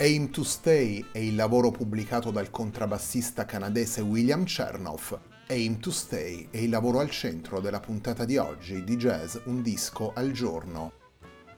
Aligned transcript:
Aim 0.00 0.30
to 0.30 0.44
Stay 0.44 1.04
è 1.10 1.18
il 1.18 1.34
lavoro 1.34 1.72
pubblicato 1.72 2.30
dal 2.30 2.50
contrabbassista 2.50 3.44
canadese 3.44 4.00
William 4.00 4.44
Chernoff. 4.44 5.18
Aim 5.48 5.80
to 5.80 5.90
Stay 5.90 6.46
è 6.52 6.58
il 6.58 6.70
lavoro 6.70 7.00
al 7.00 7.10
centro 7.10 7.58
della 7.58 7.80
puntata 7.80 8.24
di 8.24 8.36
oggi 8.36 8.84
di 8.84 8.94
Jazz 8.94 9.38
Un 9.46 9.60
disco 9.60 10.12
al 10.14 10.30
giorno. 10.30 10.92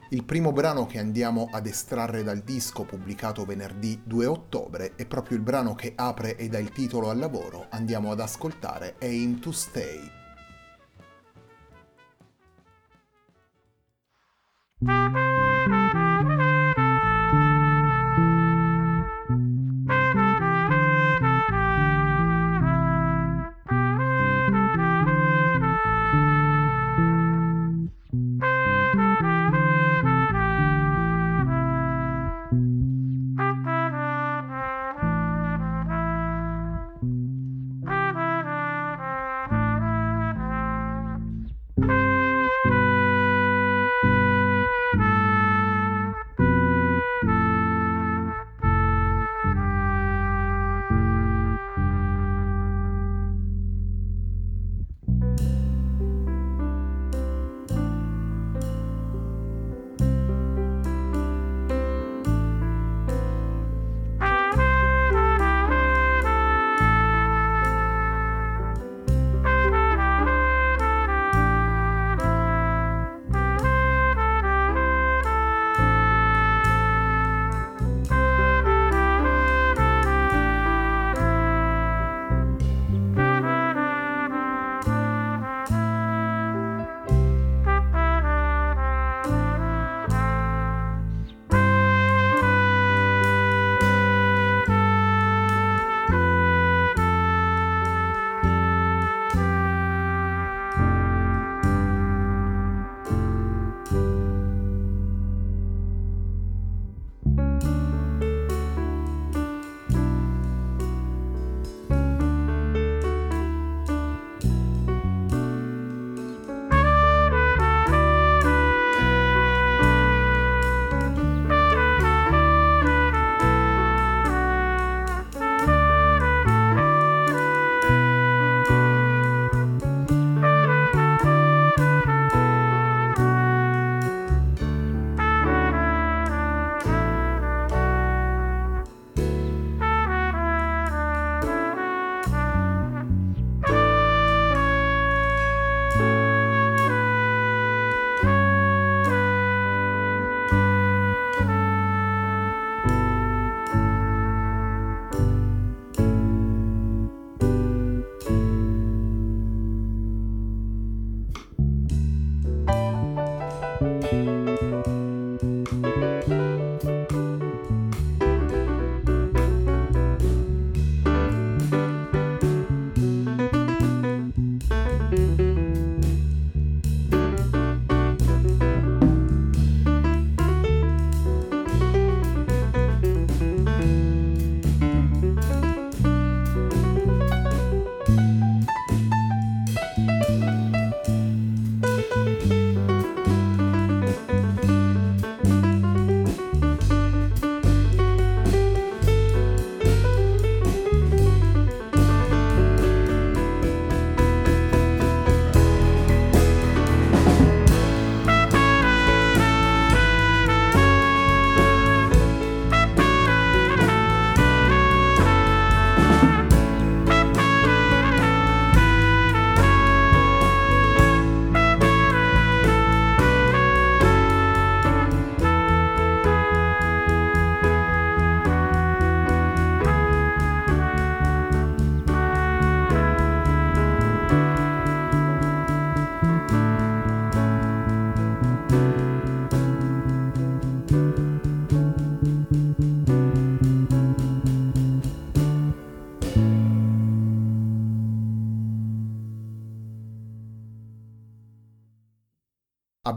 Il 0.08 0.24
primo 0.24 0.52
brano 0.52 0.86
che 0.86 0.98
andiamo 0.98 1.50
ad 1.52 1.66
estrarre 1.66 2.22
dal 2.22 2.38
disco 2.38 2.84
pubblicato 2.84 3.44
venerdì 3.44 4.00
2 4.02 4.24
ottobre 4.24 4.94
è 4.96 5.04
proprio 5.04 5.36
il 5.36 5.42
brano 5.42 5.74
che 5.74 5.92
apre 5.94 6.36
e 6.36 6.48
dà 6.48 6.58
il 6.58 6.70
titolo 6.70 7.10
al 7.10 7.18
lavoro. 7.18 7.66
Andiamo 7.68 8.10
ad 8.10 8.20
ascoltare 8.20 8.96
Aim 9.00 9.38
to 9.38 9.52
Stay. 9.52 10.18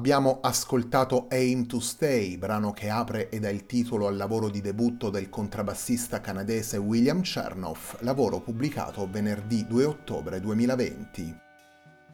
Abbiamo 0.03 0.39
ascoltato 0.41 1.27
Aim 1.29 1.65
to 1.65 1.79
Stay, 1.79 2.37
brano 2.37 2.73
che 2.73 2.89
apre 2.89 3.29
ed 3.29 3.45
è 3.45 3.49
il 3.49 3.65
titolo 3.65 4.07
al 4.07 4.17
lavoro 4.17 4.49
di 4.49 4.59
debutto 4.59 5.09
del 5.09 5.29
contrabbassista 5.29 6.19
canadese 6.19 6.75
William 6.75 7.21
Chernoff, 7.21 8.01
lavoro 8.01 8.41
pubblicato 8.41 9.09
venerdì 9.09 9.65
2 9.65 9.85
ottobre 9.85 10.41
2020. 10.41 11.37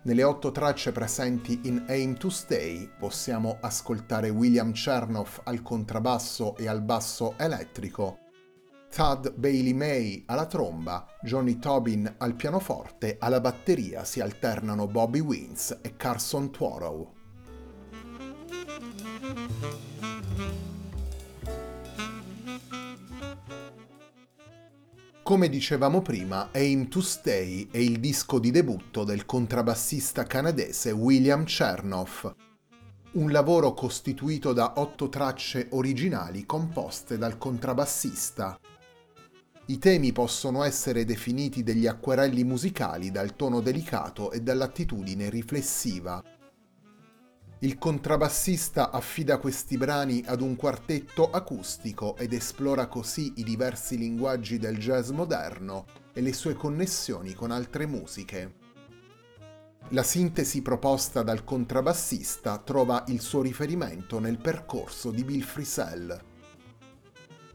Nelle 0.03 0.23
otto 0.23 0.51
tracce 0.51 0.91
presenti 0.91 1.61
in 1.63 1.85
Aim 1.87 2.15
to 2.15 2.29
Stay 2.29 2.87
possiamo 2.95 3.57
ascoltare 3.59 4.29
William 4.29 4.71
Chernoff 4.71 5.39
al 5.45 5.63
contrabbasso 5.63 6.57
e 6.57 6.67
al 6.67 6.83
basso 6.83 7.33
elettrico, 7.39 8.19
Thad 8.87 9.33
Bailey 9.33 9.73
May 9.73 10.25
alla 10.27 10.45
tromba, 10.45 11.07
Johnny 11.23 11.57
Tobin 11.57 12.13
al 12.19 12.35
pianoforte, 12.35 13.17
alla 13.19 13.39
batteria 13.39 14.03
si 14.03 14.21
alternano 14.21 14.85
Bobby 14.85 15.21
Wins 15.21 15.79
e 15.81 15.95
Carson 15.95 16.51
Tuorow. 16.51 17.17
Come 25.29 25.49
dicevamo 25.49 26.01
prima, 26.01 26.49
Aim 26.53 26.87
to 26.87 27.01
Stay 27.01 27.67
è 27.69 27.77
il 27.77 27.99
disco 27.99 28.39
di 28.39 28.49
debutto 28.49 29.03
del 29.03 29.27
contrabbassista 29.27 30.23
canadese 30.23 30.89
William 30.89 31.43
Chernoff, 31.43 32.33
un 33.11 33.31
lavoro 33.31 33.75
costituito 33.75 34.53
da 34.53 34.73
otto 34.77 35.07
tracce 35.07 35.67
originali 35.71 36.47
composte 36.47 37.19
dal 37.19 37.37
contrabbassista. 37.37 38.59
I 39.67 39.77
temi 39.77 40.11
possono 40.11 40.63
essere 40.63 41.05
definiti 41.05 41.61
degli 41.61 41.85
acquerelli 41.85 42.43
musicali 42.43 43.11
dal 43.11 43.35
tono 43.35 43.61
delicato 43.61 44.31
e 44.31 44.41
dall'attitudine 44.41 45.29
riflessiva. 45.29 46.23
Il 47.61 47.77
contrabbassista 47.77 48.89
affida 48.89 49.37
questi 49.37 49.75
brani 49.75 50.23
ad 50.25 50.39
un 50.39 50.55
quartetto 50.55 51.29
acustico 51.29 52.15
ed 52.15 52.31
esplora 52.31 52.87
così 52.87 53.33
i 53.35 53.43
diversi 53.43 53.97
linguaggi 53.97 54.57
del 54.57 54.77
jazz 54.77 55.09
moderno 55.09 55.85
e 56.13 56.21
le 56.21 56.31
sue 56.31 56.53
connessioni 56.53 57.33
con 57.33 57.51
altre 57.51 57.85
musiche. 57.85 58.53
La 59.89 60.03
sintesi 60.03 60.61
proposta 60.61 61.21
dal 61.21 61.43
contrabbassista 61.43 62.59
trova 62.59 63.03
il 63.07 63.19
suo 63.19 63.41
riferimento 63.41 64.19
nel 64.19 64.37
percorso 64.37 65.11
di 65.11 65.25
Bill 65.25 65.41
Frisell. 65.41 66.28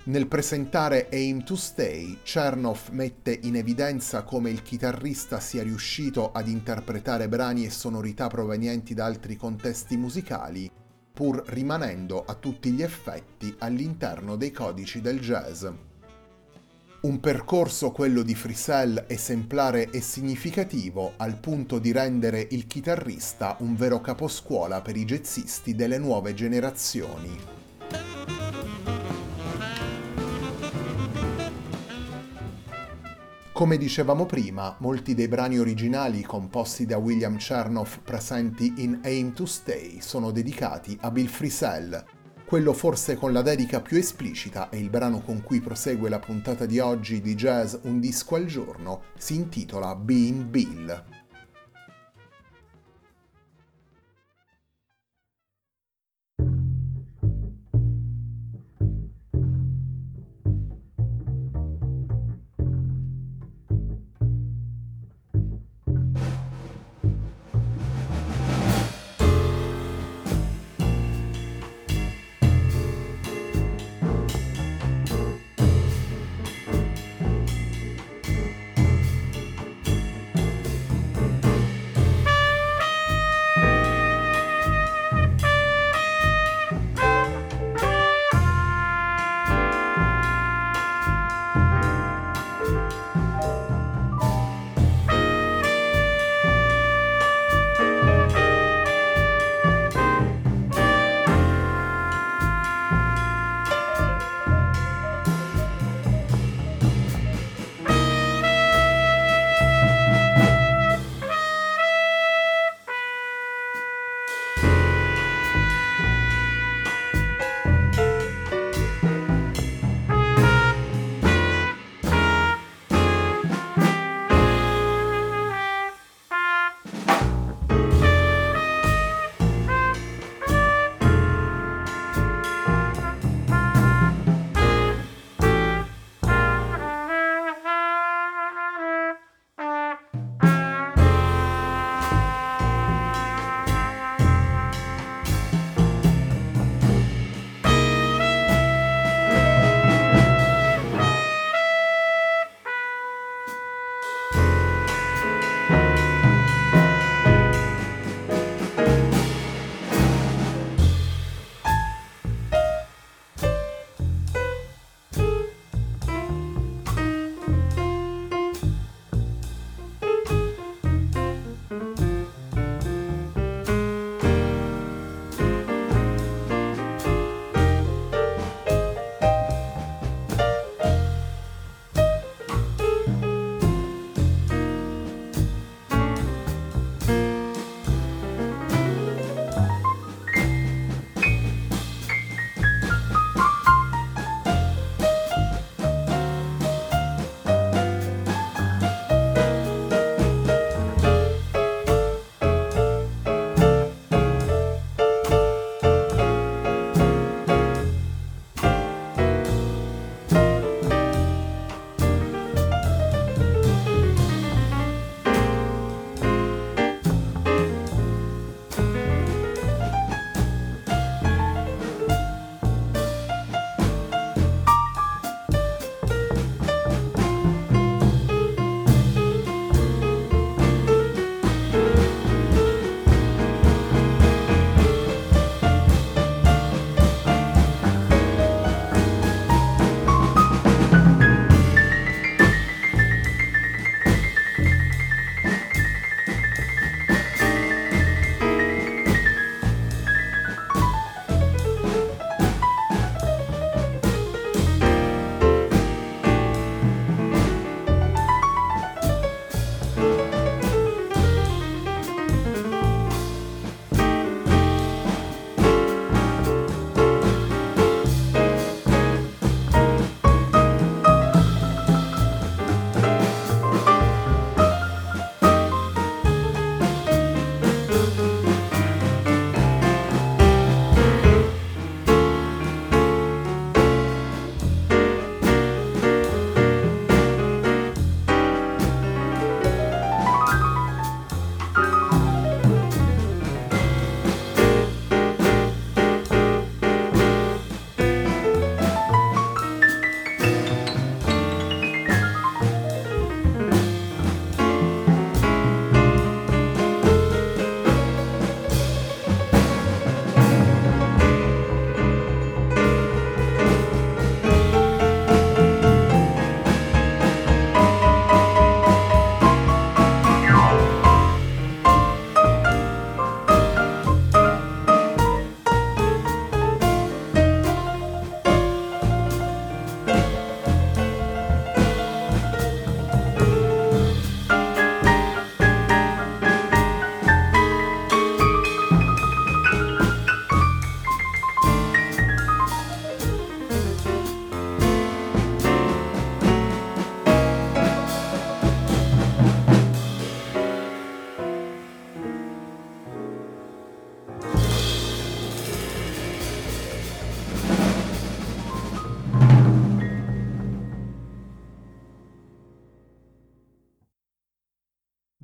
Nel 0.06 0.27
presentare 0.27 1.09
Aim 1.11 1.45
to 1.45 1.56
Stay, 1.56 2.19
Chernoff 2.23 2.91
mette 2.91 3.39
in 3.45 3.56
evidenza 3.56 4.23
come 4.23 4.51
il 4.51 4.61
chitarrista 4.61 5.41
sia 5.41 5.62
riuscito 5.62 6.31
ad 6.31 6.47
interpretare 6.47 7.27
brani 7.27 7.65
e 7.65 7.71
sonorità 7.71 8.27
provenienti 8.27 8.93
da 8.93 9.06
altri 9.06 9.37
contesti 9.37 9.97
musicali, 9.97 10.71
pur 11.11 11.43
rimanendo 11.47 12.23
a 12.23 12.35
tutti 12.35 12.71
gli 12.73 12.83
effetti 12.83 13.55
all'interno 13.61 14.37
dei 14.37 14.51
codici 14.51 15.01
del 15.01 15.21
jazz. 15.21 15.65
Un 17.01 17.21
percorso, 17.21 17.91
quello 17.91 18.21
di 18.21 18.35
Frisell, 18.35 19.06
esemplare 19.09 19.89
e 19.89 20.03
significativo 20.03 21.15
al 21.17 21.39
punto 21.39 21.79
di 21.79 21.93
rendere 21.93 22.47
il 22.51 22.67
chitarrista 22.67 23.56
un 23.61 23.75
vero 23.75 24.03
caposcuola 24.03 24.83
per 24.83 24.99
i 24.99 25.06
jazzisti 25.06 25.75
delle 25.75 25.97
nuove 25.97 26.35
generazioni. 26.35 27.63
Come 33.55 33.77
dicevamo 33.77 34.27
prima, 34.27 34.75
molti 34.81 35.15
dei 35.15 35.29
brani 35.29 35.61
originali 35.61 36.23
composti 36.23 36.87
da 36.87 36.96
William 36.96 37.37
Chernoff 37.37 37.99
presenti 38.03 38.75
in 38.79 38.99
Aim 39.05 39.32
to 39.32 39.46
Stay 39.46 40.01
sono 40.01 40.32
dedicati 40.32 40.99
a 41.03 41.11
Bill 41.13 41.27
Frisell. 41.27 42.05
Quello 42.44 42.73
forse 42.73 43.15
con 43.15 43.32
la 43.32 43.43
dedica 43.43 43.81
più 43.81 43.96
esplicita 43.96 44.70
è 44.70 44.77
il 44.77 44.91
brano 44.91 45.20
con 45.20 45.41
cui 45.44 45.61
prosegue 45.61 46.08
la 46.08 46.19
puntata 46.19 46.67
di 46.67 46.81
oggi 46.81 47.20
di 47.20 47.37
Jazz 47.37 47.77
Un 47.82 48.01
disco 48.01 48.34
al 48.34 48.46
giorno, 48.46 49.03
si 49.17 49.37
intitola 49.37 49.94
Being 49.94 50.43
Bill. 50.46 51.14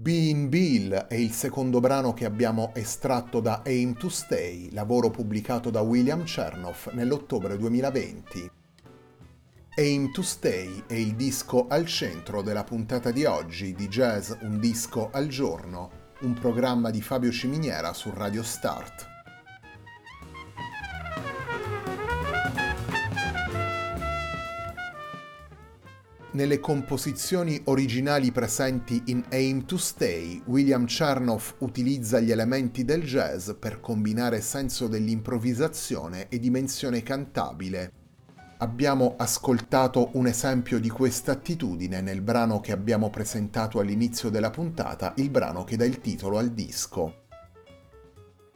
Bill 0.02 0.94
è 0.94 1.14
il 1.14 1.30
secondo 1.32 1.78
brano 1.78 2.14
che 2.14 2.24
abbiamo 2.24 2.72
estratto 2.74 3.40
da 3.40 3.60
Aim 3.66 3.92
to 3.98 4.08
Stay, 4.08 4.70
lavoro 4.72 5.10
pubblicato 5.10 5.68
da 5.68 5.82
William 5.82 6.24
Chernoff 6.24 6.90
nell'ottobre 6.92 7.58
2020. 7.58 8.50
Aim 9.76 10.10
to 10.10 10.22
Stay 10.22 10.84
è 10.86 10.94
il 10.94 11.14
disco 11.16 11.66
al 11.68 11.84
centro 11.84 12.40
della 12.40 12.64
puntata 12.64 13.10
di 13.10 13.26
oggi 13.26 13.74
di 13.74 13.88
Jazz 13.88 14.32
Un 14.40 14.58
disco 14.58 15.10
al 15.12 15.26
giorno, 15.26 15.90
un 16.20 16.32
programma 16.32 16.88
di 16.88 17.02
Fabio 17.02 17.30
Ciminiera 17.30 17.92
su 17.92 18.10
Radio 18.10 18.42
Start. 18.42 19.09
Nelle 26.32 26.60
composizioni 26.60 27.60
originali 27.64 28.30
presenti 28.30 29.02
in 29.06 29.24
Aim 29.32 29.64
to 29.64 29.76
Stay, 29.76 30.40
William 30.44 30.84
Chernoff 30.84 31.54
utilizza 31.58 32.20
gli 32.20 32.30
elementi 32.30 32.84
del 32.84 33.02
jazz 33.02 33.50
per 33.58 33.80
combinare 33.80 34.40
senso 34.40 34.86
dell'improvvisazione 34.86 36.28
e 36.28 36.38
dimensione 36.38 37.02
cantabile. 37.02 37.92
Abbiamo 38.58 39.16
ascoltato 39.18 40.10
un 40.12 40.28
esempio 40.28 40.78
di 40.78 40.88
questa 40.88 41.32
attitudine 41.32 42.00
nel 42.00 42.20
brano 42.20 42.60
che 42.60 42.70
abbiamo 42.70 43.10
presentato 43.10 43.80
all'inizio 43.80 44.30
della 44.30 44.50
puntata, 44.50 45.14
il 45.16 45.30
brano 45.30 45.64
che 45.64 45.76
dà 45.76 45.84
il 45.84 45.98
titolo 45.98 46.38
al 46.38 46.52
disco. 46.52 47.24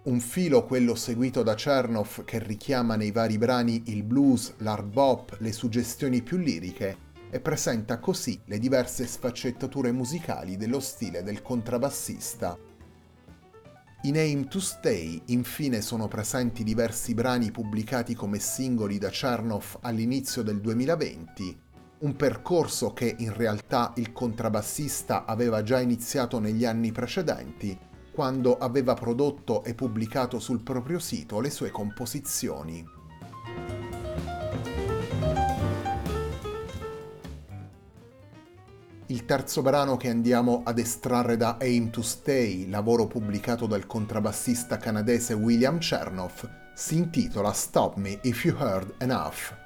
Un 0.05 0.21
filo 0.21 0.65
quello 0.65 0.95
seguito 0.95 1.43
da 1.43 1.55
Chernoff 1.55 2.23
che 2.25 2.39
richiama 2.39 2.95
nei 2.95 3.11
vari 3.11 3.37
brani 3.37 3.83
il 3.87 4.05
blues, 4.05 4.55
l'hard 4.59 4.93
bop, 4.93 5.39
le 5.41 5.51
suggestioni 5.51 6.23
più 6.23 6.37
liriche 6.37 7.04
e 7.35 7.41
presenta 7.41 7.99
così 7.99 8.41
le 8.45 8.61
diverse 8.61 9.05
sfaccettature 9.09 9.91
musicali 9.91 10.57
dello 10.57 10.79
stile 10.79 11.25
del 11.25 11.43
contrabbassista. 11.43 12.57
In 14.03 14.17
Aim 14.17 14.47
to 14.47 14.61
Stay 14.61 15.21
infine 15.27 15.81
sono 15.81 16.07
presenti 16.07 16.63
diversi 16.63 17.13
brani 17.13 17.51
pubblicati 17.51 18.15
come 18.15 18.39
singoli 18.39 18.99
da 18.99 19.09
Chernoff 19.09 19.79
all'inizio 19.81 20.43
del 20.43 20.61
2020, 20.61 21.61
un 21.99 22.15
percorso 22.15 22.93
che 22.93 23.17
in 23.19 23.35
realtà 23.35 23.93
il 23.97 24.13
contrabbassista 24.13 25.25
aveva 25.25 25.65
già 25.65 25.81
iniziato 25.81 26.39
negli 26.39 26.65
anni 26.65 26.93
precedenti, 26.93 27.77
quando 28.13 28.59
aveva 28.59 28.95
prodotto 28.95 29.65
e 29.65 29.75
pubblicato 29.75 30.39
sul 30.39 30.63
proprio 30.63 31.01
sito 31.01 31.41
le 31.41 31.51
sue 31.51 31.73
composizioni. 31.73 33.03
Il 39.15 39.27
terzo 39.27 39.63
brano 39.63 39.97
che 39.97 40.09
andiamo 40.09 40.63
ad 40.65 40.77
estrarre 40.81 41.37
da 41.37 41.57
Aim 41.61 41.91
to 41.91 42.03
Stay, 42.03 42.69
lavoro 42.69 43.07
pubblicato 43.07 43.67
dal 43.67 43.87
contrabbassista 43.87 44.77
canadese 44.77 45.35
William 45.35 45.79
Chernoff, 45.79 46.49
si 46.75 46.97
intitola 46.97 47.53
Stop 47.53 47.95
Me 47.95 48.19
If 48.23 48.45
You 48.45 48.57
Heard 48.59 48.95
Enough. 48.99 49.64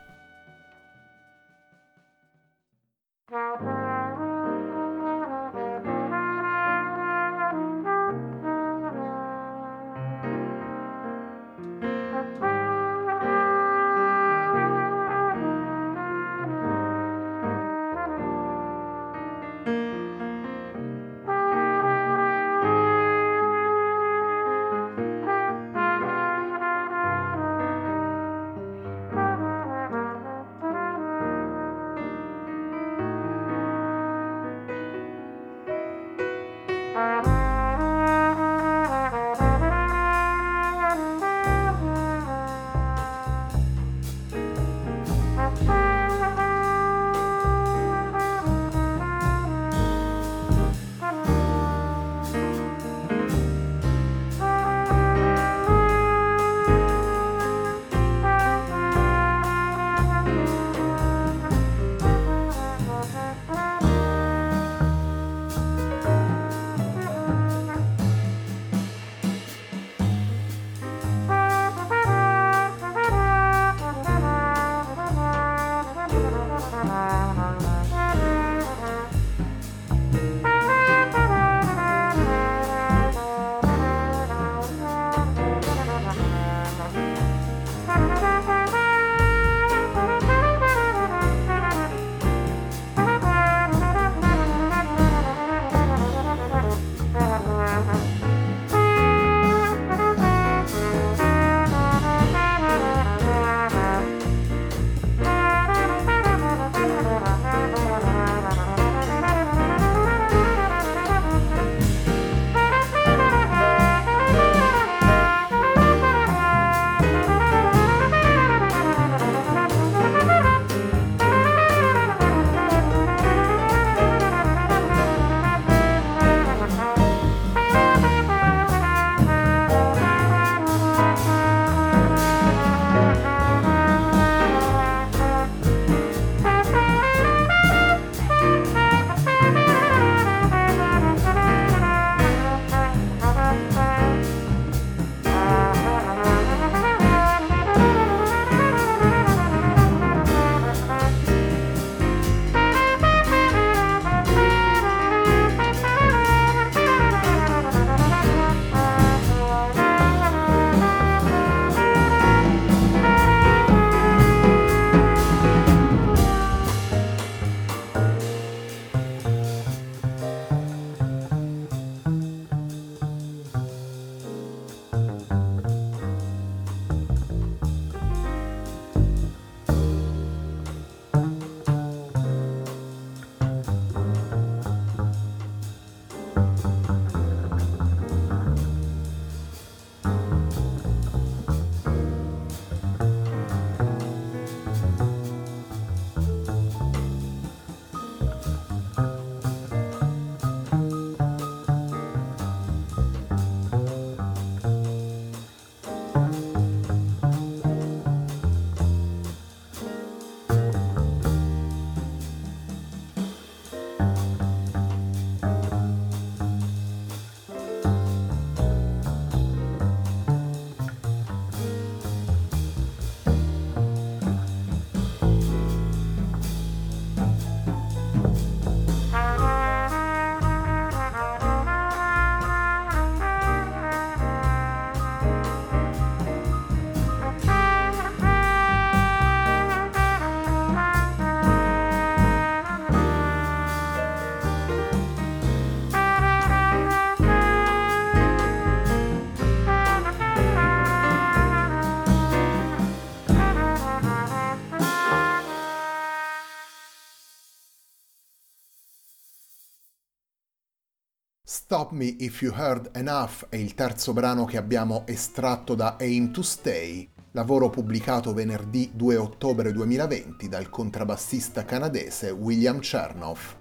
Stop 261.51 261.93
Me 261.93 262.05
If 262.05 262.43
You 262.43 262.53
Heard 262.55 262.91
Enough 262.93 263.47
è 263.49 263.57
il 263.57 263.73
terzo 263.73 264.13
brano 264.13 264.45
che 264.45 264.59
abbiamo 264.59 265.05
estratto 265.07 265.75
da 265.75 265.97
Aim 265.99 266.31
to 266.31 266.43
Stay, 266.43 267.09
lavoro 267.31 267.71
pubblicato 267.71 268.35
venerdì 268.35 268.91
2 268.93 269.17
ottobre 269.17 269.73
2020 269.73 270.47
dal 270.47 270.69
contrabbassista 270.69 271.65
canadese 271.65 272.29
William 272.29 272.81
Chernoff. 272.81 273.57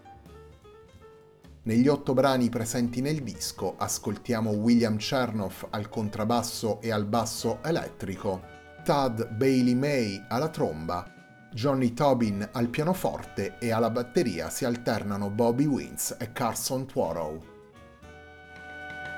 Negli 1.64 1.88
otto 1.88 2.14
brani 2.14 2.50
presenti 2.50 3.00
nel 3.00 3.24
disco 3.24 3.76
ascoltiamo 3.78 4.50
William 4.50 4.98
Chernoff 4.98 5.66
al 5.70 5.88
contrabbasso 5.88 6.82
e 6.82 6.92
al 6.92 7.06
basso 7.06 7.60
elettrico, 7.64 8.42
Tad 8.84 9.30
Bailey 9.30 9.76
May 9.76 10.26
alla 10.28 10.50
tromba, 10.50 11.10
Johnny 11.54 11.94
Tobin 11.94 12.50
al 12.52 12.68
pianoforte 12.68 13.58
e 13.60 13.72
alla 13.72 13.90
batteria 13.90 14.50
si 14.50 14.66
alternano 14.66 15.30
Bobby 15.30 15.66
Wins 15.66 16.18
e 16.20 16.34
Carson 16.34 16.86
Tuorow. 16.86 17.56